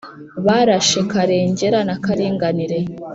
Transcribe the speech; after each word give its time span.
barashe 0.45 0.99
karengera 1.11 1.79
na 1.87 1.95
karinganire 2.03 2.79